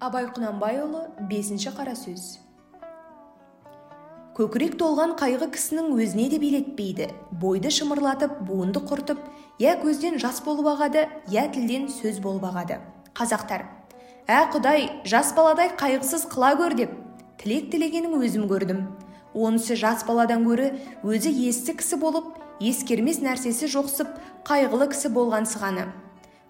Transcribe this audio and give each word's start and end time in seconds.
абай 0.00 0.24
құнанбайұлы 0.32 1.02
бесінші 1.28 1.74
қара 1.76 1.92
сөз. 1.92 2.38
Көкірек 4.32 4.78
толған 4.80 5.12
қайғы 5.20 5.50
кісінің 5.52 5.90
өзіне 6.00 6.30
де 6.32 6.38
билетпейді 6.40 7.10
бойды 7.42 7.68
шымырлатып 7.74 8.38
буынды 8.48 8.80
құртып 8.80 9.18
я 9.60 9.74
көзден 9.82 10.16
жас 10.22 10.40
болып 10.46 10.70
ағады 10.72 11.02
я 11.28 11.44
тілден 11.52 11.90
сөз 11.92 12.22
болып 12.24 12.46
ағады 12.48 12.78
қазақтар 13.18 13.66
ә 14.24 14.38
құдай 14.54 14.86
жас 15.04 15.34
баладай 15.36 15.74
қайғысыз 15.76 16.24
қыла 16.32 16.54
көр 16.56 16.76
деп 16.78 16.94
тілек 17.42 17.68
тілегенін 17.72 18.16
өзім 18.22 18.46
көрдім. 18.48 18.86
Онысы 19.34 19.76
жас 19.76 20.06
баладан 20.08 20.46
гөрі 20.48 20.70
өзі 21.04 21.30
есті 21.48 21.76
кісі 21.76 21.98
болып 22.00 22.32
ескермес 22.60 23.20
нәрсесі 23.20 23.68
жоқсып 23.70 24.16
қайғылы 24.48 24.88
кісі 24.94 25.12
болған 25.12 25.44
сығаны. 25.46 25.90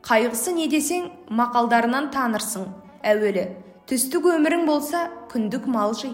Қайғысы 0.07 0.55
не 0.57 0.69
десең 0.71 1.11
мақалдарынан 1.29 2.09
танырсың 2.15 2.71
әуелі 3.07 3.47
түстік 3.91 4.27
өмірің 4.35 4.67
болса 4.69 5.07
күндік 5.33 5.67
мал 5.71 5.95
жи 5.97 6.11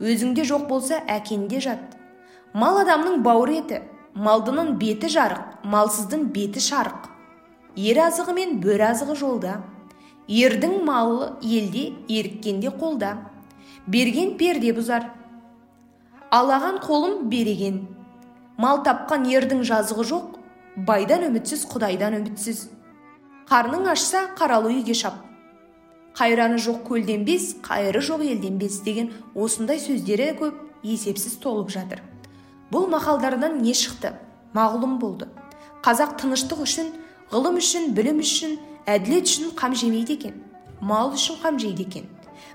өзіңде 0.00 0.44
жоқ 0.48 0.66
болса 0.68 1.00
әкенде 1.08 1.60
жат. 1.60 1.96
Мал 2.54 2.80
адамның 2.80 3.20
бауыр 3.24 3.52
еті 3.58 3.82
малдының 4.14 4.74
беті 4.80 5.10
жарық 5.12 5.66
малсыздың 5.70 6.26
беті 6.34 6.62
шарық. 6.64 7.08
Ер 7.76 8.00
азығы 8.06 8.34
мен 8.34 8.58
бөр 8.64 8.82
азығы 8.90 9.16
жолда. 9.20 9.60
Ердің 10.28 10.80
малы 10.86 11.32
елде 11.42 11.90
еріккенде 12.08 12.72
қолда. 12.80 13.14
Берген 13.86 14.36
перде 14.38 14.72
бұзар. 14.74 15.08
Алаған 16.30 16.80
қолым 16.84 17.28
береген. 17.30 17.86
Мал 18.58 18.82
тапқан 18.86 19.26
ердің 19.30 19.64
жазығы 19.66 20.06
жоқ 20.10 20.36
байдан 20.86 21.26
үмітсіз 21.28 21.66
құдайдан 21.70 22.18
үмітсіз. 22.20 22.68
Қарның 23.50 23.90
ашса 23.90 24.28
қаралы 24.38 24.74
үйге 24.76 24.94
шап. 24.94 25.29
Қайраны 26.16 26.58
жоқ 26.58 26.82
көлденбес 26.88 27.56
қайыры 27.62 28.00
жоқ 28.02 28.24
елденбес 28.26 28.80
деген 28.84 29.12
осындай 29.34 29.78
сөздері 29.78 30.32
көп 30.40 30.54
есепсіз 30.82 31.38
толып 31.42 31.70
жатыр. 31.70 32.02
Бұл 32.70 32.88
мақалдардан 32.90 33.60
не 33.62 33.72
шықты? 33.74 34.14
Мағлұм 34.54 34.98
болды. 34.98 35.28
Қазақ 35.82 36.16
тыныштық 36.20 36.62
үшін 36.66 36.92
ғылым 37.32 37.58
үшін 37.60 37.92
білім 37.96 38.20
үшін 38.22 38.58
әділет 38.86 39.30
үшін 39.30 39.54
қам 39.58 39.74
жемейді 39.74 40.18
екен. 40.18 40.34
Мал 40.80 41.14
үшін 41.14 41.40
қам 41.42 41.58
жейді 41.60 41.86
екен. 41.86 42.08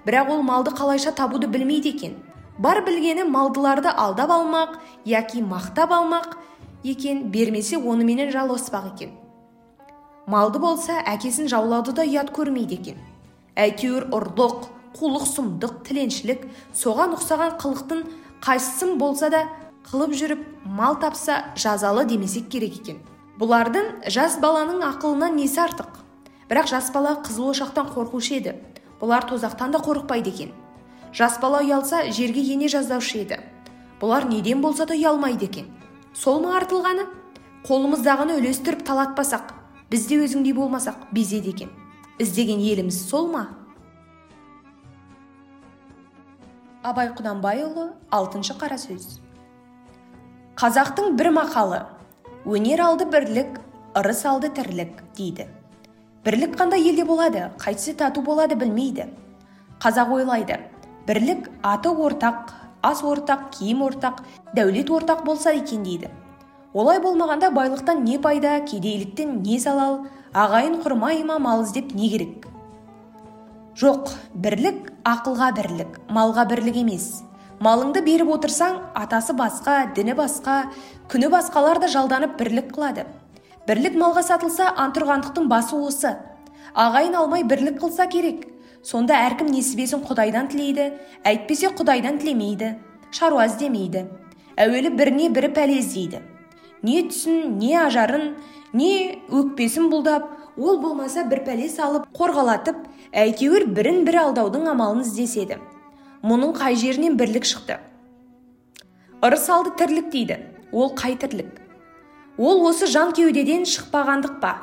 Бірақ 0.05 0.31
ол 0.35 0.41
малды 0.43 0.71
қалайша 0.75 1.13
табуды 1.15 1.47
білмейді 1.47 1.89
екен. 1.95 2.15
Бар 2.57 2.83
білгені 2.85 3.25
малдыларды 3.29 3.89
алдап 3.89 4.31
алмақ 4.31 4.77
яки 5.05 5.41
мақтап 5.41 5.91
алмақ 5.91 6.37
екен 6.83 7.29
бермесе 7.31 7.77
оныменен 7.77 8.31
жалғаспақ 8.31 8.93
екен. 8.93 9.11
Малды 10.27 10.59
болса 10.59 11.01
әкесін 11.05 11.49
жаулауды 11.51 11.93
да 11.93 12.05
ұят 12.05 12.31
көрмейді 12.33 12.79
екен. 12.79 12.97
Әйтеуір 13.55 14.09
ұрлық 14.11 14.67
қулық 14.95 15.25
сұмдық 15.29 15.75
тіленшілік 15.87 16.45
соған 16.75 17.15
ұқсаған 17.15 17.55
қылықтың 17.59 18.01
қайсысын 18.43 18.95
болса 18.99 19.29
да 19.31 19.45
қылып 19.87 20.15
жүріп 20.19 20.41
мал 20.65 20.97
тапса 20.99 21.53
жазалы 21.55 22.05
демесек 22.09 22.49
керек 22.51 22.79
екен. 22.81 22.99
Бұлардың 23.39 24.07
жас 24.11 24.37
баланың 24.43 24.83
ақылынан 24.87 25.35
несі 25.39 25.61
артық? 25.65 26.01
Бірақ 26.49 26.69
жас 26.71 26.91
бала 26.95 27.17
қызыл 27.25 27.51
ошақтан 27.51 27.91
қорқушы 27.95 28.39
еді. 28.39 28.55
Бұлар 29.01 29.27
тозақтан 29.27 29.75
да 29.75 29.79
қорықпайды 29.83 30.31
екен. 30.31 30.51
Жас 31.13 31.39
бала 31.41 31.61
ұялса 31.63 32.05
жерге 32.11 32.41
ене 32.41 32.67
жаздаушы 32.71 33.23
еді. 33.23 33.39
Бұлар 34.01 34.27
неден 34.29 34.61
болса 34.61 34.85
да 34.85 34.95
ұялмайды 34.95 35.49
екен. 35.49 35.71
Сол 36.13 36.41
ма 36.43 36.55
артылғаны? 36.59 37.07
Қолымыздағыны 37.67 38.39
үлестіріп 38.39 38.85
талатпасақ 38.87 39.55
біз 39.89 40.07
де 40.07 40.21
өзіңдей 40.23 40.53
болмасақ 40.55 41.09
безеді 41.11 41.51
екен 41.55 41.73
іздеген 42.19 42.61
еліміз 42.63 42.97
сол 43.09 43.27
ма? 43.27 43.43
Абай 46.85 47.09
құнанбайұлы 47.17 47.89
алтыншы 48.13 48.55
қара 48.55 48.77
сөз. 48.79 49.17
Қазақтың 50.55 51.17
бір 51.19 51.33
мақалы 51.35 51.81
өнер 52.47 52.85
алды 52.85 53.07
бірлік 53.11 53.59
ырыс 53.99 54.23
алды 54.31 54.47
тірлік 54.55 55.01
дейді. 55.17 55.49
Бірлік 56.23 56.55
қандай 56.55 56.87
елде 56.87 57.03
болады 57.03 57.49
қайтсе 57.59 57.97
тату 57.99 58.23
болады 58.23 58.55
білмейді. 58.55 59.09
Қазақ 59.83 60.13
ойлайды 60.15 60.61
бірлік 61.09 61.49
аты 61.63 61.91
ортақ 61.91 62.53
ас 62.81 63.03
ортақ 63.03 63.49
киім 63.57 63.83
ортақ 63.89 64.23
дәулет 64.55 64.87
ортақ 64.87 65.25
болса 65.25 65.51
екен 65.51 65.83
дейді. 65.83 66.13
Олай 66.75 66.99
болмағанда 66.99 67.53
байлықтан 67.55 68.03
не 68.03 68.17
пайда 68.19 68.59
кедейліктен 68.67 69.37
не 69.43 69.59
залал 69.63 70.01
ағайын 70.35 70.81
құрмай 70.83 71.21
ма 71.23 71.37
мал 71.39 71.63
іздеп 71.63 71.93
не 71.95 72.09
керек? 72.11 72.49
Жоқ 73.79 74.11
бірлік 74.35 74.91
ақылға 75.07 75.53
бірлік 75.55 76.01
малға 76.11 76.43
бірлік 76.51 76.81
емес. 76.83 77.23
Малыңды 77.63 78.03
беріп 78.03 78.33
отырсаң 78.35 78.81
атасы 78.93 79.31
басқа 79.39 79.77
діні 79.95 80.17
басқа 80.19 80.57
күні 81.07 81.31
басқалар 81.31 81.79
да 81.79 81.87
жалданып 81.87 82.35
бірлік 82.41 82.75
қылады. 82.75 83.07
Бірлік 83.67 83.95
малға 83.95 84.25
сатылса 84.27 84.67
антұрғандықтың 84.75 85.47
басы 85.47 85.79
осы. 85.79 86.17
Ағайын 86.75 87.15
алмай 87.15 87.47
бірлік 87.47 87.79
қылса 87.79 88.09
керек. 88.11 88.49
Сонда 88.83 89.15
әркім 89.29 89.47
несібесін 89.47 90.03
құдайдан 90.03 90.51
тілейді 90.51 90.91
әйтпесе 91.23 91.71
құдайдан 91.71 92.19
тілемейді 92.19 92.75
шаруа 93.15 93.47
іздемейді. 93.47 94.05
Әуелі 94.59 94.91
біріне 94.99 95.31
бірі 95.31 95.55
пәле 95.55 95.79
іздейді. 95.79 96.34
Не 96.85 97.01
түсін 97.09 97.57
не 97.59 97.73
ажарын 97.81 98.35
не 98.73 98.91
өкпесін 99.29 99.89
бұлдап 99.91 100.29
ол 100.57 100.79
болмаса 100.83 101.23
бір 101.29 101.41
пәле 101.47 101.67
салып 101.71 102.05
қорғалатып 102.15 102.83
әйтеуір 103.25 103.67
бірін 103.75 104.03
бірі 104.07 104.21
алдаудың 104.27 104.69
амалын 104.71 105.03
іздеседі. 105.03 105.59
Мұның 106.25 106.55
қай 106.57 106.77
жерінен 106.79 107.17
бірлік 107.19 107.45
шықты? 107.47 107.79
Ырыс 109.25 109.49
алды 109.49 109.73
тірлік 109.79 110.09
дейді 110.13 110.39
ол 110.71 110.93
қай 110.97 111.17
тірлік? 111.19 111.61
Ол 112.37 112.65
осы 112.67 112.87
жан 112.91 113.13
кеудеден 113.15 113.63
шықпағандық 113.69 114.39
па? 114.41 114.55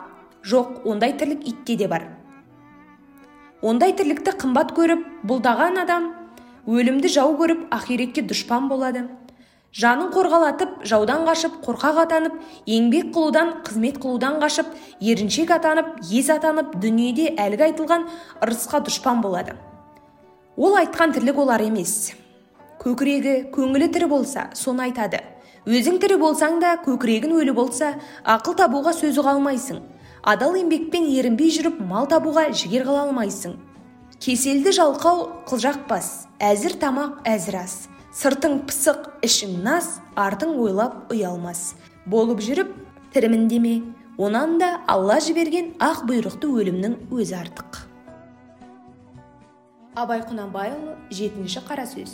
Жоқ 0.45 0.85
ондай 0.89 1.17
тірлік 1.17 1.47
итте 1.49 1.77
де 1.77 1.89
бар. 1.89 2.09
Ондай 3.63 3.95
тірлікті 3.97 4.35
қымбат 4.43 4.75
көріп 4.77 5.07
бұлдаған 5.29 5.81
адам 5.85 6.11
өлімді 6.67 7.09
жау 7.15 7.37
көріп 7.39 7.69
ақирекке 7.71 8.27
дұшпан 8.27 8.69
болады. 8.69 9.07
Жанын 9.73 10.11
қорғалатып 10.13 10.83
жаудан 10.85 11.23
қашып 11.25 11.55
қорқақ 11.65 12.01
атанып 12.03 12.35
еңбек 12.69 13.09
қылудан 13.15 13.53
қызмет 13.65 13.97
қылудан 14.03 14.37
қашып 14.43 14.67
еріншек 15.01 15.51
атанып 15.57 15.95
ез 16.13 16.29
атанып 16.31 16.75
дүниеде 16.83 17.31
әлгі 17.41 17.71
айтылған 17.71 18.05
ырысқа 18.45 18.83
дұшпан 18.85 19.23
болады. 19.25 19.57
Ол 20.57 20.77
айтқан 20.77 21.15
тірлік 21.17 21.39
олар 21.41 21.65
емес. 21.65 22.13
Көкірегі 22.83 23.49
көңілі 23.55 23.89
тірі 23.95 24.11
болса 24.13 24.51
соны 24.53 24.91
айтады. 24.91 25.23
Өзің 25.65 26.03
тірі 26.03 26.19
болсаң 26.21 26.59
да 26.61 26.75
көкірегің 26.85 27.33
өлі 27.39 27.55
болса 27.57 27.95
ақыл 28.29 28.59
табуға 28.59 28.93
сөзі 28.93 29.25
қалмайсың. 29.25 29.79
Адал 30.23 30.59
еңбекпен 30.59 31.09
ерінбей 31.09 31.49
жүріп 31.55 31.81
мал 31.87 32.11
табуға 32.11 32.51
жігер 32.53 32.85
қыла 32.85 33.07
алмайсың. 33.07 33.57
Кеселді 34.21 34.75
жалқау 34.77 35.25
қылжақпас 35.49 36.13
әзір 36.43 36.77
тамақ 36.83 37.23
әзір 37.27 37.63
ас. 37.63 37.79
Сыртың 38.13 38.59
пысық 38.69 39.07
ішің 39.25 39.63
наз 39.65 39.95
артың 40.21 40.59
ойлап 40.61 41.13
ұялмас. 41.13 41.73
Болып 42.05 42.43
жүріп 42.45 42.75
тірімін 43.15 43.49
деме. 43.49 43.81
Онан 44.21 44.59
да 44.61 44.83
алла 44.87 45.17
жіберген 45.25 45.73
ақ 45.81 46.05
бұйрықты 46.11 46.51
өлімнің 46.53 46.99
өзі 47.09 47.39
артық. 47.41 47.79
Абай 49.97 50.21
құнанбайұлы 50.29 50.99
жетінші 51.11 51.65
қара 51.65 51.87
сөз. 51.89 52.13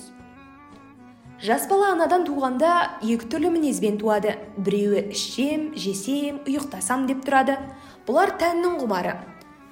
Жас 1.42 1.66
бала 1.70 1.92
анадан 1.94 2.24
туғанда 2.26 2.70
екі 3.02 3.26
түрлі 3.30 3.50
мінезбен 3.58 3.98
туады. 3.98 4.36
Біреуі 4.56 5.08
ішсем 5.10 5.68
жесем 5.74 6.40
ұйықтасам 6.46 7.06
деп 7.10 7.26
тұрады. 7.26 7.58
Бұлар 8.06 8.36
тәннің 8.38 8.80
құмары. 8.80 9.18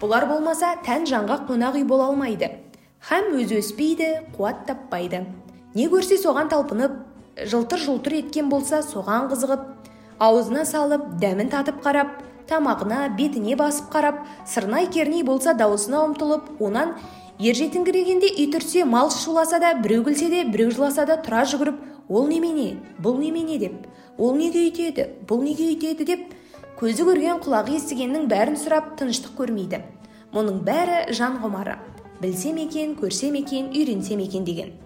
Бұлар 0.03 0.27
болмаса 0.31 0.75
тән 0.87 1.07
жанға 1.07 1.45
қонақ 1.49 1.81
үй 1.81 1.87
бола 1.87 2.11
алмайды. 2.11 2.51
Һәм 3.11 3.35
өзі 3.39 3.63
өспейді 3.63 4.13
қуат 4.37 4.67
таппайды. 4.67 5.25
Не 5.77 5.89
көрсе 5.93 6.17
соған 6.17 6.49
талпынып 6.49 6.95
жылтыр 7.53 7.83
жылтыр 7.83 8.15
еткен 8.23 8.49
болса 8.49 8.81
соған 8.85 9.27
қызығып 9.33 9.65
аузына 10.25 10.65
салып 10.65 11.09
дәмін 11.21 11.51
татып 11.53 11.83
қарап 11.85 12.15
тамағына 12.49 13.03
бетіне 13.19 13.57
басып 13.61 13.91
қарап 13.93 14.23
сырнай 14.49 14.89
керней 14.93 15.25
болса 15.27 15.53
даусына 15.55 16.01
ұмтылып 16.07 16.63
онан 16.65 16.95
ержетіңкірегенде 17.39 18.31
ит 18.45 18.57
үрсе 18.57 18.87
мал 18.89 19.11
шуласа 19.11 19.61
да 19.61 19.75
біреу 19.83 20.07
күлсе 20.07 20.31
де 20.33 20.45
біреу 20.49 20.71
жыласа 20.71 21.05
да 21.05 21.19
тұра 21.21 21.45
жүгіріп 21.45 21.83
ол 22.09 22.27
немене? 22.31 22.79
Бұл 23.03 23.19
немене? 23.21 23.59
деп 23.59 23.87
ол 24.17 24.35
неге 24.37 24.65
үйтеді? 24.71 25.11
Бұл 25.29 25.45
неге 25.45 25.69
үйтеді? 25.75 26.07
деп 26.07 26.33
көзі 26.81 27.05
көрген 27.11 27.43
құлағы 27.45 27.77
естігеннің 27.77 28.31
бәрін 28.33 28.57
сұрап 28.57 28.95
тыныштық 28.97 29.37
көрмейді. 29.43 29.83
Мұның 30.33 30.65
бәрі 30.65 31.13
жан 31.13 31.37
құмары 31.45 31.77
білсем 32.23 32.57
екен 32.65 32.97
көрсем 32.97 33.37
екен 33.43 33.73
үйренсем 33.75 34.25
екен 34.25 34.45
деген. 34.45 34.86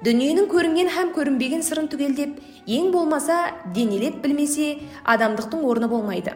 Дүниенің 0.00 0.46
көрінген 0.48 0.88
һәм 0.94 1.10
көрінбеген 1.12 1.60
сырын 1.60 1.88
түгелдеп 1.92 2.38
ең 2.72 2.86
болмаса 2.94 3.34
денелеп 3.74 4.22
білмесе 4.22 4.78
адамдықтың 5.04 5.64
орны 5.68 5.90
болмайды. 5.92 6.32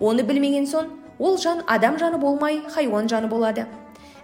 Оны 0.00 0.24
білмеген 0.26 0.66
соң 0.66 0.88
ол 1.18 1.38
жан 1.38 1.62
адам 1.66 2.00
жаны 2.02 2.18
болмай 2.18 2.58
хайуан 2.74 3.06
жаны 3.08 3.30
болады. 3.30 3.68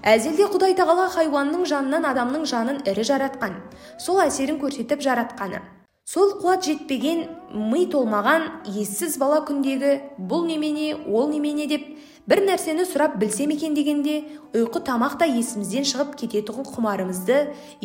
Әзелде 0.02 0.48
құдай 0.50 0.74
тағала 0.74 1.06
хайуанның 1.14 1.62
жанынан 1.70 2.08
адамның 2.10 2.42
жанын 2.50 2.82
ірі 2.90 3.06
жаратқан 3.06 3.54
сол 4.02 4.18
әсерін 4.24 4.58
көрсетіп 4.58 4.98
жаратқаны. 5.06 5.62
Сол 6.04 6.32
қуат 6.42 6.64
жетпеген 6.66 7.20
ми 7.70 7.84
толмаған 7.86 8.66
ессіз 8.66 9.14
бала 9.22 9.38
күндегі 9.46 9.92
бұл 10.18 10.42
немене 10.48 10.96
ол 11.06 11.28
немене 11.30 11.68
деп 11.70 11.84
бір 12.26 12.42
нәрсені 12.48 12.82
сұрап 12.90 13.14
білсем 13.20 13.52
екен 13.54 13.76
дегенде 13.78 14.16
ұйқы 14.50 14.82
тамақ 14.88 15.14
та 15.20 15.28
есімізден 15.30 15.86
шығып 15.86 16.16
кететұғын 16.18 16.66
құмарымызды 16.74 17.36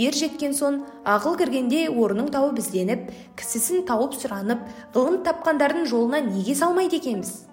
ер 0.01 0.17
жеткен 0.17 0.57
соң 0.57 0.79
ақыл 1.05 1.37
кіргенде 1.37 1.83
орнын 1.93 2.31
тауып 2.33 2.57
ізденіп 2.63 3.11
кісісін 3.37 3.85
тауып 3.85 4.17
сұранып 4.17 4.65
ғылым 4.97 5.21
тапқандардың 5.27 5.85
жолына 5.85 6.23
неге 6.25 6.55
салмайды 6.57 6.97
екенбіз? 6.97 7.45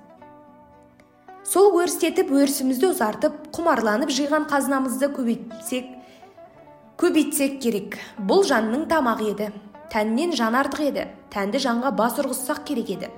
Сол 1.44 1.76
өрістетіп 1.76 2.32
өрісімізді 2.32 2.88
ұзартып 2.94 3.36
құмарланып 3.52 4.08
жиған 4.16 4.48
қазынамызды 4.48 5.12
көбейтсек 5.12 5.92
көбейтсек 6.96 7.60
керек. 7.60 7.98
Бұл 8.16 8.46
жанның 8.48 8.88
тамағы 8.88 9.30
еді. 9.34 9.52
Тәннен 9.94 10.32
жан 10.34 10.56
артық 10.58 10.88
еді. 10.88 11.04
Тәнді 11.30 11.60
жанға 11.62 11.92
бас 11.94 12.16
ұрғызсақ 12.18 12.64
керек 12.66 12.88
еді. 12.90 13.10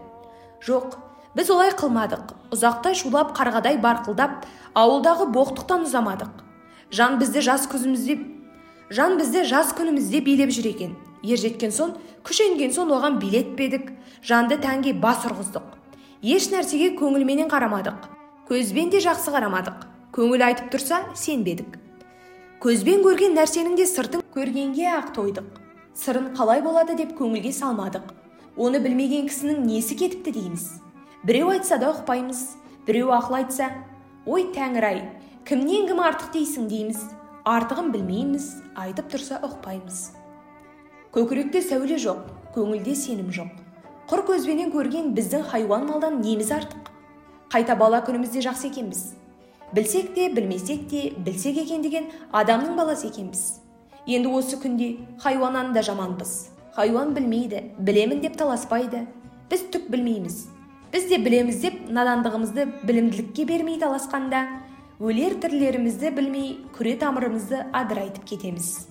Жоқ 0.60 0.98
біз 1.36 1.48
олай 1.54 1.70
қылмадық. 1.72 2.34
Ұзақтай 2.52 2.92
шулап 3.00 3.32
қарғадай 3.38 3.78
барқылдап 3.80 4.44
ауылдағы 4.76 5.30
боқтықтан 5.32 5.86
ұзамадық. 5.88 6.44
Жан 6.92 7.16
бізді 7.16 7.40
жас 7.48 7.64
күзімізде 7.72 8.18
жан 8.92 9.16
бізді 9.16 9.46
жас 9.48 9.72
күнімізде 9.72 10.20
билеп 10.20 10.52
жүр 10.52 10.68
екен. 10.74 10.94
Ер 11.24 11.40
жеткен 11.40 11.72
соң 11.72 11.96
күш 12.28 12.44
енген 12.44 12.76
соң 12.76 12.92
оған 12.92 13.16
билетпедік 13.24 13.90
жанды 14.20 14.60
тәнге 14.60 14.92
бас 15.00 15.24
ұрғыздық. 15.24 15.64
Еш 16.20 16.52
нәрсеге 16.52 16.92
көңілменен 17.00 17.48
қарамадық. 17.48 18.04
Көзбен 18.52 18.92
де 18.92 19.00
жақсы 19.00 19.32
қарамадық. 19.32 19.88
Көңіл 20.12 20.44
айтып 20.52 20.74
тұрса 20.76 21.06
сенбедік. 21.16 21.80
Көзбен 22.60 23.00
көрген 23.04 23.34
нәрсенің 23.36 23.80
де 23.80 23.88
сыртын 23.88 24.22
көргенге 24.36 24.92
ақ 24.92 25.14
тойдық. 25.16 25.65
Сырын 25.96 26.34
қалай 26.36 26.62
болады 26.62 26.96
деп 26.98 27.16
көңілге 27.18 27.52
салмадық. 27.56 28.12
Оны 28.56 28.80
білмеген 28.84 29.30
кісінің 29.30 29.64
несі 29.64 29.96
кетіпті 29.96 30.36
дейміз. 30.36 30.68
Біреу 31.24 31.50
айтса 31.54 31.80
да 31.80 31.94
ұқпаймыз 31.94 32.44
біреу 32.86 33.10
ақыл 33.16 33.40
айтса 33.40 33.70
ой 34.26 34.46
тәңір-ай 34.54 35.02
кімнен 35.48 35.88
кім 35.88 36.04
артық 36.04 36.30
дейсің 36.36 36.68
дейміз. 36.70 37.02
Артығын 37.46 37.92
білмейміз 37.94 38.52
айтып 38.74 39.12
тұрса 39.12 39.40
ұқпаймыз 39.46 40.06
көкіректе 41.16 41.62
сәуле 41.64 41.96
жоқ 41.96 42.26
көңілде 42.52 42.92
сенім 42.98 43.30
жоқ. 43.32 43.52
Құр 44.10 44.22
көзбенен 44.28 44.68
көрген 44.74 45.14
біздің 45.16 45.46
хайуан 45.48 45.86
малдан 45.88 46.18
неміз 46.20 46.50
артық. 46.52 46.90
Қайта 47.48 47.76
бала 47.78 48.02
күнімізде 48.04 48.42
жақсы 48.44 48.68
екенбіз. 48.68 49.14
Білсек 49.72 50.12
те 50.14 50.28
білмесек 50.28 50.84
те 50.90 51.08
білсек 51.16 51.56
екен 51.62 51.80
деген 51.82 52.10
адамның 52.36 52.76
баласы 52.76 53.08
екенбіз. 53.08 53.42
Енді 54.06 54.30
осы 54.38 54.58
күнде 54.62 54.96
хайуаннан 55.22 55.72
да 55.74 55.82
жаманбыз. 55.82 56.48
Хайуан 56.76 57.14
білмейді 57.14 57.62
білемін 57.78 58.20
деп 58.22 58.36
таласпайды. 58.38 59.06
Біз 59.50 59.66
түк 59.72 59.88
білмейміз. 59.90 60.46
Біз 60.92 61.08
де 61.10 61.18
білеміз 61.18 61.60
деп 61.62 61.80
надандығымызды 61.90 62.68
білімділікке 62.86 63.44
бермей 63.44 63.80
таласқанда 63.82 64.44
өлер 65.02 65.38
тірілерімізді 65.42 66.12
білмей 66.14 66.52
күре 66.76 66.94
тамырымызды 67.00 67.64
адырайтып 67.74 68.24
кетеміз. 68.30 68.86